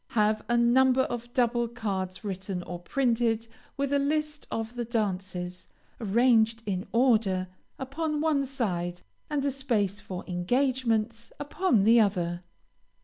[0.15, 5.67] Have a number of double cards written or printed with a list of the dances,
[5.99, 12.41] arranged in order, upon one side, and a space for engagements upon the other.